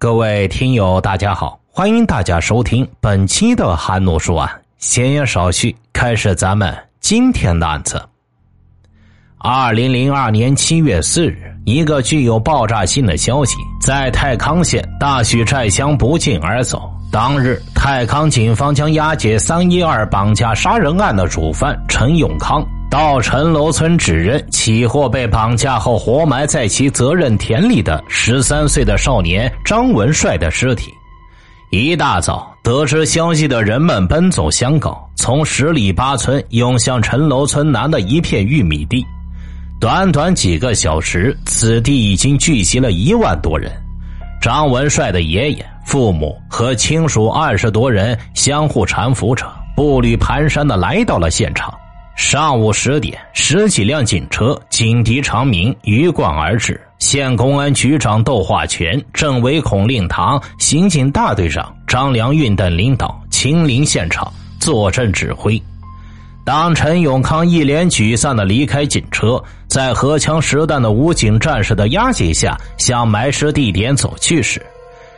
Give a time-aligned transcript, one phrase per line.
[0.00, 4.50] 各位听友，大家好，欢迎大家收听本期的韩诺说案。
[4.78, 8.00] 闲言少叙，开始咱们今天的案子。
[9.36, 16.90] 二零零二年七月四日，一个具有爆炸性的消息在太康县大许寨乡不胫而走。
[17.12, 22.66] 当日，太康警方将押解三一二绑架杀人案的主犯陈永康。
[22.90, 30.92] 到陈楼村指认起获被绑架后活埋在其责任田里的十三岁的少年张文帅的尸体。
[31.70, 39.06] 一大早得知消息的人们奔走相告，从十里八村涌向陈楼村南的一片玉米地。
[39.80, 43.70] 短短几个小时，此地已经聚集了一万多人。
[44.42, 51.72] 张文帅的爷爷、父母和亲属二十多人相互搀扶着，步履蹒跚的来到了现场。
[52.22, 56.78] 上午十点，十几辆警车警笛长鸣，鱼贯而至。
[56.98, 65.60] 县公安局长窦化全、政委孔令堂、刑警大队长张良运等领导亲临现场坐镇指挥。
[66.44, 74.64] 当陈永康一脸沮丧的离开警车，在荷枪实弹的武警战士的押解下向埋尸地点走去时，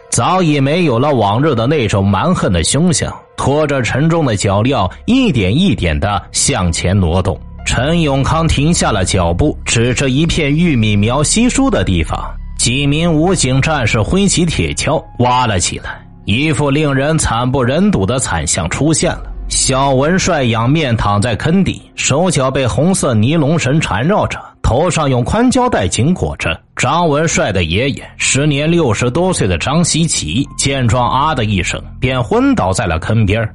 [0.08, 3.12] 早已没有了往日的那种蛮横的凶相。
[3.42, 7.36] 拖着沉重的脚镣，一点一点的向前挪动。
[7.66, 12.16] 陈永康停下了脚步，指着一片玉米苗稀疏的地方。
[12.56, 19.24] 几名武警战士挥起铁锹挖了起来，一副令人惨不忍睹的惨象出现了。
[19.48, 26.56] 小文帅仰面躺在坑底，手脚被红色尼龙绳缠绕着，头上用宽胶带紧裹着。
[26.74, 33.48] 张文帅的爷爷，时年六十多岁的张希奇，见状啊的一声，便昏倒在了坑边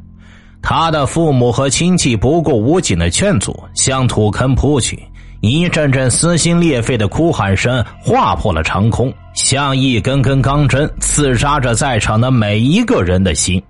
[0.62, 5.02] 他的父母和亲戚不顾武警的劝阻，向土坑扑去。
[5.42, 13.62] 一阵阵撕心裂肺的哭喊声划破了长空，像一根根钢针刺扎着在场的每一个人的心。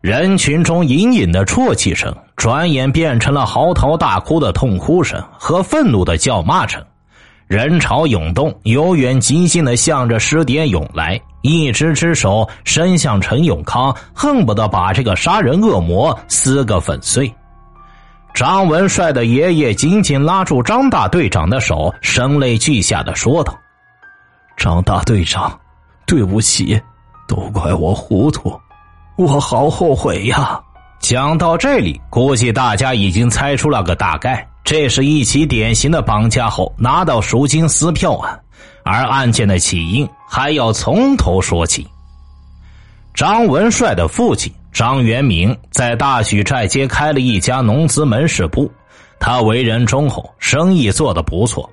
[0.00, 6.82] 人群中隐隐的啜泣声，转眼变成了嚎啕大哭的痛哭声和愤怒的叫骂声。
[7.48, 17.34] 人潮涌动，由远及近的向着尸点涌来，一只只手伸向陈永康，恨不得把这个杀人恶魔撕个粉碎。
[18.34, 23.58] 张文帅的爷爷紧紧拉住张大队长的手，声泪俱下的说道
[24.54, 25.58] ：“张大队长，
[26.06, 26.78] 对不起，
[27.26, 28.60] 都怪我糊涂，
[29.16, 30.60] 我好后悔呀。”
[31.00, 34.46] 讲到这里，估计大家已经猜出了个大概。
[34.68, 38.38] 这是一起典型的绑架后拿到赎金撕票案，
[38.84, 41.86] 而案件的起因还要从头说起。
[43.14, 48.70] 张文帅的父亲张元明在大许寨街开了一家农资门市部，
[49.18, 51.66] 他为人忠厚，生意做得不错。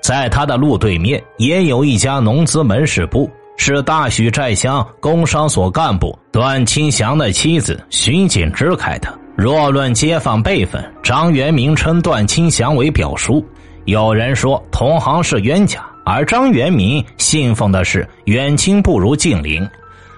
[0.00, 9.12] 在他的路对面也有一家农资门市部，是大许寨乡工商所干部段清祥的妻子徐锦芝开的。
[9.36, 13.44] 若论街坊辈分，张元明称段清祥为表叔。
[13.84, 19.68] 有人说同行是冤家，而张元明信奉的是远亲不如近邻。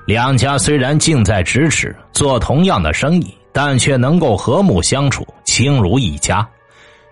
[0.06, 6.48] 两家虽然近在咫尺，做同样的生意，但却能够和睦相处，亲如一家。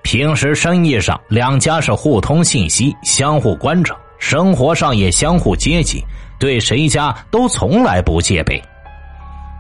[0.03, 6.05] 平时生意上，两家是互通信息，相互关照；生活上也相互接济，
[6.39, 8.63] 对谁家都从来不戒备。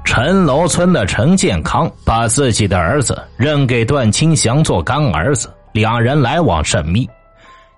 [0.06, 7.06] 陈楼村的陈建康把自己的儿子认给段清祥做干儿子，两人来往甚密。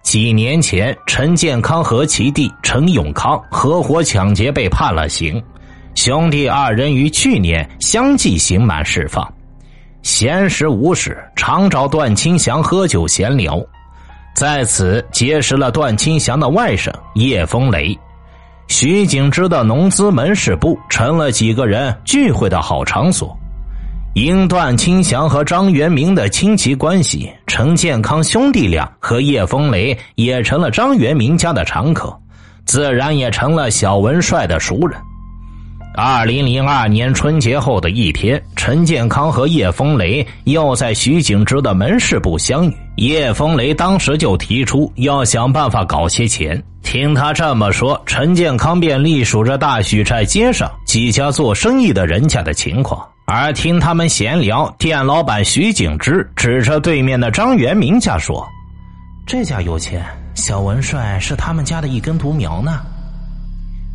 [0.02, 5.42] 几年前，陈建康和其弟陈永康合伙抢劫被判了刑，
[5.94, 9.26] 兄弟二人于去年相继刑满释放。
[10.02, 13.58] 闲时无事，常找段清祥喝酒闲聊，
[14.34, 17.98] 在此结识了段清祥的外甥叶风雷。
[18.68, 23.36] 徐景之的农资门市部成了几个人聚会的好场所。
[24.14, 32.14] 因段清祥和张元明的亲戚关系，陈健康兄弟俩和叶风雷也成了张元明家的常客，
[32.66, 35.00] 自然也成了小文帅的熟人。
[36.00, 42.76] 二零零二年春节后的一天，陈健康和叶风雷又在徐景之的门市部相遇。
[42.98, 46.62] 叶风雷当时就提出要想办法搞些钱。
[46.84, 53.04] 听他这么说，陈健康便隶属着大许寨街上几家做生意的人家的情况。
[53.26, 58.46] 而听他们闲聊，店老板徐景之指着对面的张元明家说
[59.26, 60.06] ：“这家有钱，
[60.36, 62.82] 小文帅是他们家的一根独苗呢。”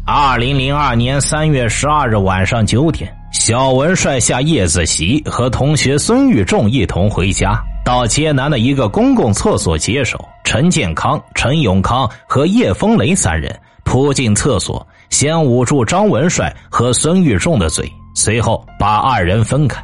[0.05, 10.19] 二零零二年三月十二日晚上九点，小文帅下夜自习，和同学孙玉仲一同回家，到街南的一个公共厕所解手。
[10.43, 19.81] 陈健康、陈永康和叶风雷三人扑进厕所，先捂住张文帅和孙玉仲的嘴，随后把二人分开。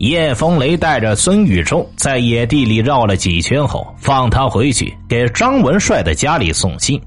[0.00, 7.00] 叶风雷带着孙玉仲在野地里绕了几圈后，放他回去给张文帅的家里送信。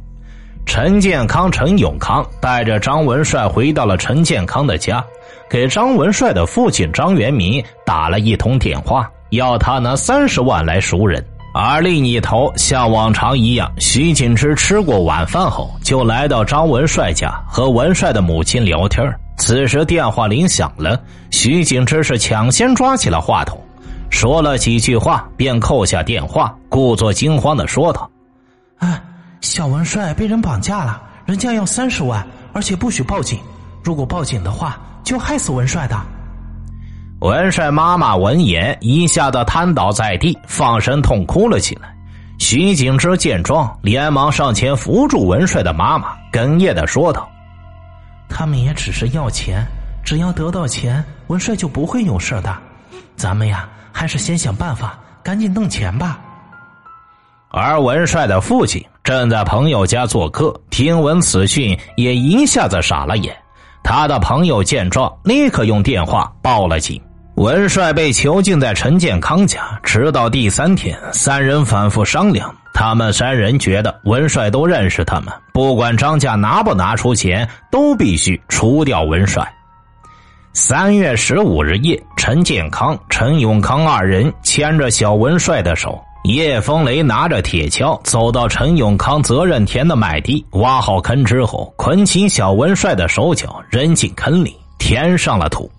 [0.66, 5.04] 陈建康、陈永康带着张文帅回到了陈建康的家，
[5.50, 11.24] 给张文帅的父亲张元明打了一通电话，要他拿三十万来赎人。
[11.54, 19.10] 而另一头，像往常一样，徐锦之吃过晚饭后，就来到张文帅家和文帅的母亲聊天。
[19.38, 21.00] 此时电话铃响了，
[21.32, 23.58] 徐景之是抢先抓起了话筒，
[24.10, 28.10] 说了几句话，便扣下电话，故作惊慌的说道
[28.80, 29.02] ：“哎，
[29.46, 33.40] 小文帅被人绑架了，人家要三十万，而且不许报警，
[33.84, 35.96] 如果报警的话，就害死文帅的。”
[37.22, 41.96] 文帅妈妈闻言一下子瘫倒在地，放声痛哭了起来。
[42.40, 47.30] 徐景之见状，连忙上前扶住文帅的妈妈，哽咽的说道。
[48.28, 49.66] 他们也只是要钱，
[50.04, 52.54] 只要得到钱，文帅就不会有事的。
[53.16, 56.20] 咱们呀，还是先想办法，赶紧弄钱吧。
[57.50, 63.38] 而文帅的父亲正在朋友家做客，听闻此讯，也一下子傻了眼。
[63.84, 67.00] 他的朋友见状，立刻用电话报了警。
[67.36, 72.52] 文帅被囚禁在陈建康家，直到第三天，三人反复商量。
[72.74, 79.48] 他们三人觉得文帅都认识他们，不管张家拿不拿出钱，都必须除掉文帅。
[80.52, 95.70] 三月十五日夜，陈建康、陈永康二人牵着小文帅的手，叶风雷拿着铁锹走到陈永康责任田的麦地，挖好坑之后，捆起小文帅的手脚，扔进坑里，填上了土。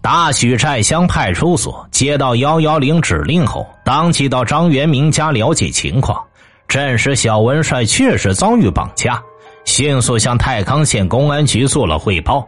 [0.00, 6.22] 大许寨乡派出所接到幺幺零指令后，当即到张元明家了解情况，
[6.68, 9.20] 证实小文帅确实遭遇绑架，
[9.64, 12.46] 迅速向太康县公安局做了汇报。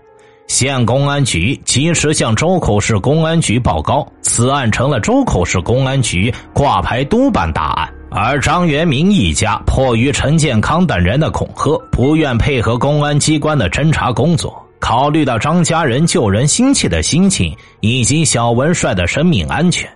[0.50, 7.88] 县公安局及时向周口市公安局报告，此案成了周口市公安局挂牌督办大案。
[8.10, 14.60] 而张元明一家迫于陈建康等人的恐吓，不愿配合公安机关的侦查工作。
[14.80, 19.88] 考虑到张家人救人心切的心情以及小文帅的生命安全，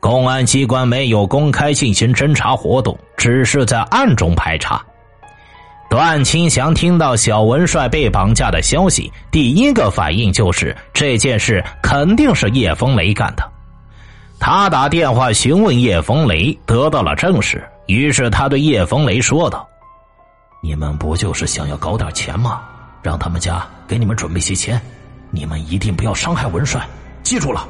[0.00, 4.84] 公安机关没有公开进行侦查活动，只是在暗中排查。
[5.90, 13.42] 段清祥听到小文帅被绑架的消息，第一个反应就是这件事肯定是叶风雷干的。
[14.38, 17.68] 他打电话询问叶风雷，得到了证实。
[17.88, 19.68] 于是他对叶风雷说道
[20.62, 22.62] ：“你们不就是想要搞点钱吗？”
[23.02, 24.80] 让他们家给你们准备些钱，
[25.32, 26.86] 你们一定不要伤害文帅，
[27.24, 27.66] 记住了。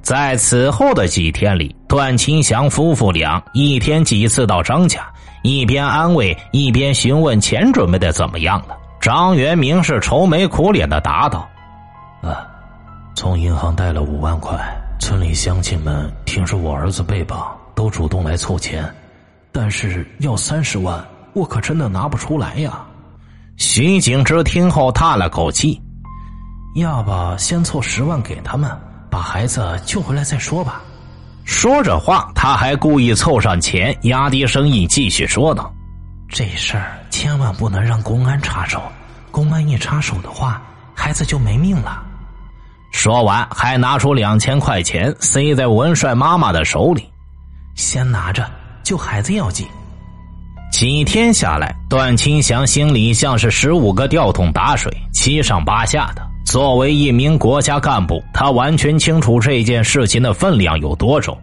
[0.00, 5.04] 在此后的几天里，段清祥夫妇俩一天几次到张家，
[5.44, 8.74] 一边安慰，一边询问钱准备的怎么样了。
[8.98, 11.46] 张元明是愁眉苦脸的答道
[12.24, 12.48] ：“啊，
[13.14, 14.58] 从银行贷了五万块，
[14.98, 18.90] 村里乡亲们听说我儿子被绑，都主动来凑钱，
[19.52, 21.04] 但是要三十万，
[21.34, 22.82] 我可真的拿不出来呀。”
[23.58, 25.78] 徐景之听后叹了口气
[26.76, 28.70] ：“要不先凑十万给他们，
[29.10, 30.80] 把孩子救回来再说吧。”
[31.44, 35.72] 说着话，他还故意凑上前，压低声音继续说道
[36.28, 38.82] ：“这事儿千万不能让公安插手，
[39.30, 40.60] 公安一插手的话，
[40.94, 42.02] 孩子就没命了。”
[42.90, 47.06] 说完，还拿出两千块钱塞在文帅妈妈的手里
[47.76, 48.50] ：“先拿着，
[48.82, 49.66] 救孩子要紧。”
[50.72, 56.33] 几天下来，段清祥心里像是十五个吊桶打水，七上八下的。
[56.54, 61.36] 作为一名国家干部，他完全清楚这件事情的分量有多重。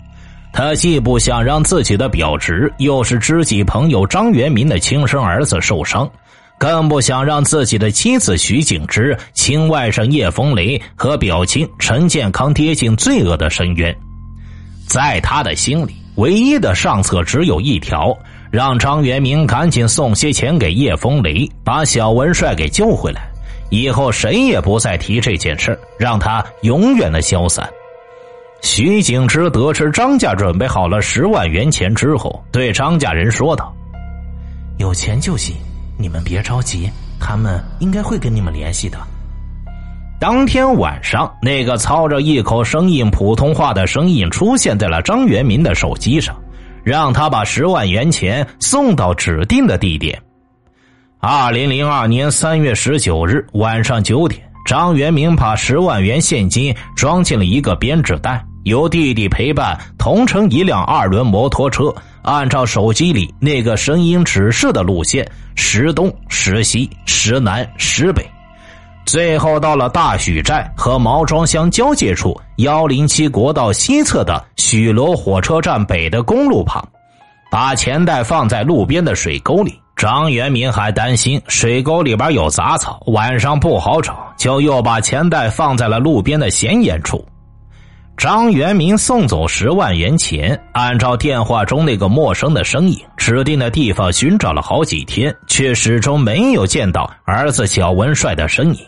[0.53, 6.09] 他既不想让自己的表侄，又是知己朋友张元明的亲生儿子受伤，
[6.57, 13.93] 更不想让自己的妻子徐景之、亲外甥叶风雷和表亲陈建康跌进罪恶的深渊。
[14.87, 18.17] 在他的心里，唯一的上策只有一条。
[18.49, 23.30] 让张元明赶紧送些钱给叶风雷，把小文帅给救回来，
[23.71, 27.67] 以后谁也不再提这件事让他永远的消散。
[28.61, 33.73] 徐景之得知张家准备好了十万元钱之后，对张家人说道
[34.77, 35.55] ：“有钱就行，
[35.97, 36.87] 你们别着急，
[37.19, 38.99] 他们应该会跟你们联系的。”
[40.21, 46.35] 当天晚上，那个操着一口生硬普通话的声音出现在了张元明的手机上。
[46.83, 50.19] 让他把十万元钱送到指定的地点。
[51.23, 65.23] 二零零二年三月十九日晚上九点，张元明把十万元现金装进了一个编织袋，由弟弟陪伴，同乘一辆二轮摩托车，按照手机里那个声音指示的路线，
[65.53, 68.27] 时东时西时南时北，
[69.05, 76.83] 最后到了大许寨和毛庄乡交界处幺零七国道西侧的许罗火车站北的公路旁，
[77.51, 79.77] 把钱袋放在路边的水沟里。
[80.01, 87.23] 张元明还担心水沟里边有杂草，晚上不好找，就又把钱袋放在了路边的显眼处。
[88.17, 98.83] 张元明送走十万元钱，按照电话中那个陌生的声音指定的地方寻找了好几天，却始终没有见到儿子小文帅的身影。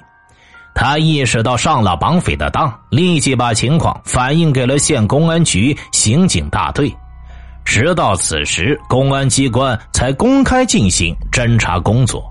[0.74, 6.92] 他意识到上了绑匪的当，立即把情况反映给了县公安局刑警大队。
[7.66, 12.24] 直到此时，公安机关才公开进行侦查工作。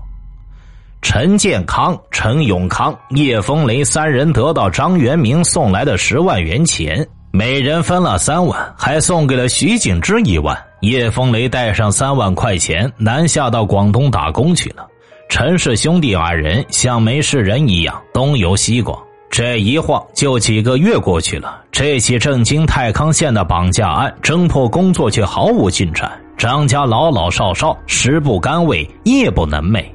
[1.01, 10.57] 陈建康、陈永康、叶风雷三人得到张元明送来的十万元钱，每人分了三万，还送给了徐景之一万。
[10.79, 14.87] 叶风雷带上三万块钱南下到广东打工去了。
[15.27, 18.97] 陈氏兄弟二人像没事人一样东游西逛。
[19.33, 26.11] 这一晃就几个月过去了，这起震惊太康县的绑架案侦破工作却毫无进展。
[26.37, 29.85] 张家老老少少食不甘味，夜不能寐。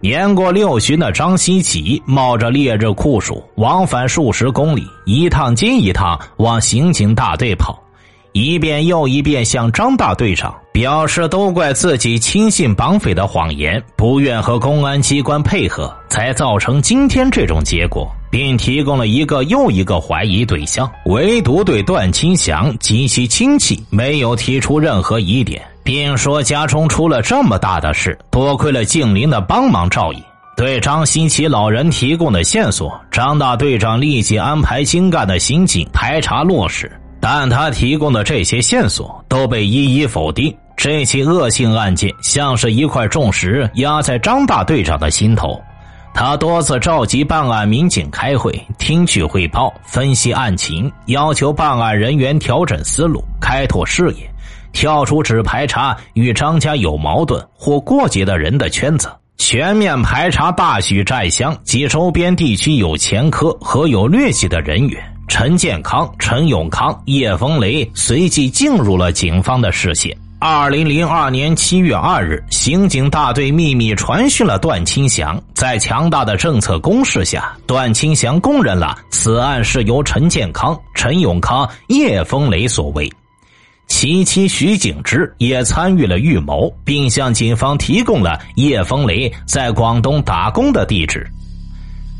[0.00, 7.82] 年过六旬的张希奇冒着烈日酷暑，往返数十公里，一趟接一趟往刑警大队跑，
[8.32, 18.06] 一遍又一遍向张大队长表示都怪自己轻信绑匪的谎言，不愿和公安机关配合，才造成今天这种结果。
[18.30, 30.22] 并提供了一个又一个怀疑对象，唯独对段清祥及其亲戚没有提出任何疑点，并说家中出了这么大的事，多亏了静林的帮忙照应。
[30.56, 40.52] 对张新奇老人提供的线索，张大队长立即安排精干的刑警排查落实，但他提供的这些线索都被一一否定。
[40.76, 45.60] 这起恶性案件像是一块重石压在张大队长的心头。
[46.20, 54.28] 他多次召集办案民警开会，听取汇报，分析案情，要求办案人员调整思路，开拓视野，
[54.72, 65.00] 跳出只排查与张家有矛盾或过节的人的圈子，全面排查大许寨乡及周边地区有前科和有劣迹的人员。
[65.28, 70.12] 陈建康、陈永康、叶风雷随即进入了警方的视线。
[70.40, 75.40] 二零零二年七月二日，刑警大队秘密传讯了段清祥。
[75.52, 83.10] 在强大的政策攻势下，段清祥供认了此案是由陈建康、陈永康、叶风雷所为。
[83.88, 91.28] 其妻徐景之也参与了预谋，并向警方提供了叶风雷在广东打工的地址。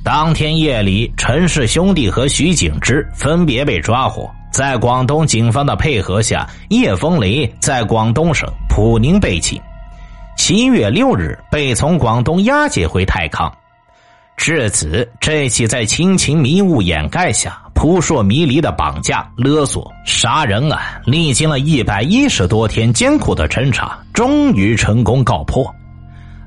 [0.03, 4.29] 当天夜里，陈氏兄弟和徐景之分别被抓获。
[4.59, 9.57] 在广东警方的配合下，叶风雷在广东省普宁被擒，
[10.37, 13.49] 七月六日被从广东押解回太康。
[14.37, 25.73] 至此，这起在亲情迷雾掩盖下扑朔迷离的绑架、勒索、杀人案，历经了一百一十多天艰苦的侦查，终于成功告破。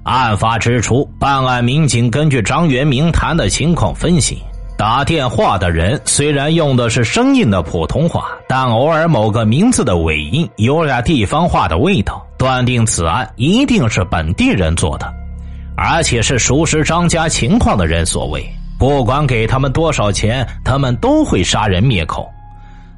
[0.03, 4.44] 案发之初，办案民警根据张元明谈的情况分析。
[4.82, 15.06] 打电话的人虽然用的是生硬的普通话，但偶尔某个名字的尾音有点地方话的味道，断定此案一定是本地人做的，
[15.78, 18.44] 而且是熟识张家情况的人所为。
[18.80, 22.28] 不管给他们多少钱，他们都会杀人灭口。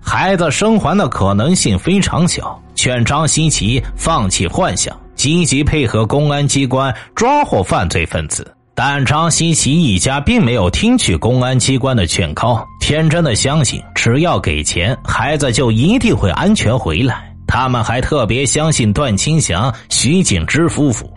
[0.02, 8.56] 孩子生还的可能性非常小，劝张新奇放弃幻想，积极配合公安机关抓获犯罪分子。
[8.75, 17.32] 但张希奇一家并没有听取公安机关的劝告，天真的相信只要给钱，孩子就一定会安全回来。
[17.46, 21.08] 他们还特别相信段清祥、徐景之夫妇，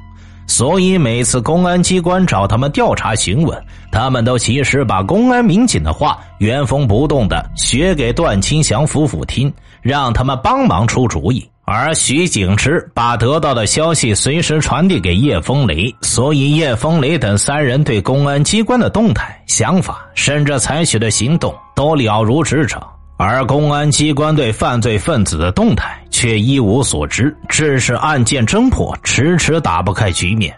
[0.46, 3.58] 所以每次公安机关找他们调查询问，
[3.90, 11.48] 他们都及时把公安民警的话原封不动的学给段清祥夫妇听，让他们帮忙出主意。
[11.68, 22.80] 而徐景之把得到的消息随时传递给叶风雷，所以叶风雷等三人对公安机关的动态、想法，甚至采取的行动都了如指掌，
[23.16, 30.56] 而公安机关对犯罪分子的动态却一无所知，致使案件侦破迟迟打不开局面。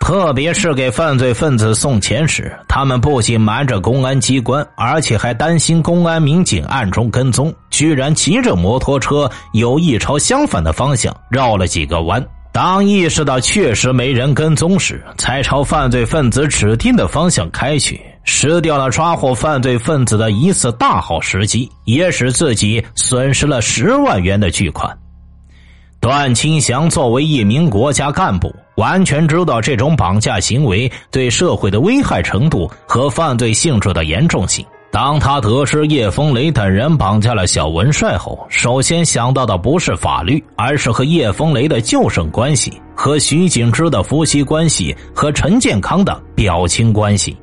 [0.00, 12.24] 特别是给犯罪分子送钱时，他们不仅瞒着公安机关，而且还担心公安民警暗中跟踪，居然骑着摩托车有意朝相反的方向绕了几个弯。
[12.50, 18.00] 当意识到确实没人跟踪时，才朝犯罪分子指定的方向开去。
[18.24, 24.96] 失掉了抓获犯罪分子的一次大好时机，也使自己损失了十万元的巨款。
[25.98, 34.64] 段清祥作为一名国家干部，完全知道这种绑架行为对社会的危害程度和犯罪性质的严重性。
[34.90, 47.36] 当他得知叶风雷等人绑架了小文帅后，首先想到的不是法律，而是和叶风雷的旧生关系、和徐景之的夫妻关系和陈健康的表亲关系。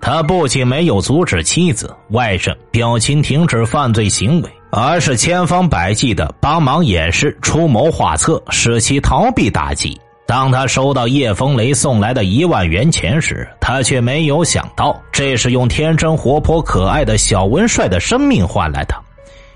[0.00, 4.48] 他不仅没有阻止妻子、外甥、表亲停止犯罪行为。
[4.76, 9.96] 而是千方百计的帮忙掩饰、出谋划策，使其逃避打击。
[10.26, 18.94] 当他收到叶风雷送来的一万元钱时，他却没有想到，这是用天真活泼可爱的小文帅的生命换来的，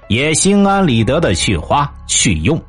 [0.08, 2.60] 也心安理得的去花去用。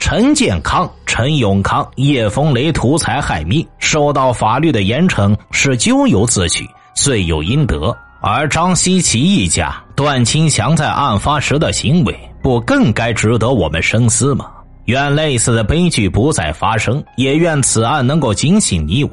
[0.00, 7.96] 陈建康、陈永康、叶风雷图财害命，受到法律的严惩是咎由自取，罪有应得。
[8.20, 14.50] 而张希奇一家、段清祥在案发时的行为，不更该值得我们深思吗？
[14.88, 19.10] 愿类似的悲剧不再发生，也愿此案能够警醒你我，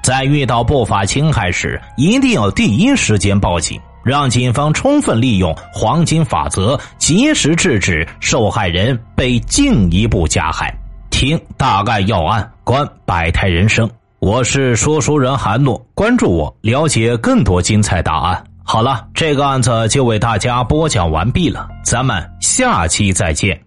[0.00, 10.72] 在遇到不法侵害时，一定要第一时间报警，让警方充分利用黄金法则，及时制止受害人被进一步加害。
[11.10, 13.90] 听大概要案，观百态人生。
[14.20, 18.44] 我是说书人韩诺，关注我，了解更多精彩答案。
[18.62, 23.65] 好了，这个案子就为大家播讲完毕了，咱们下期再见。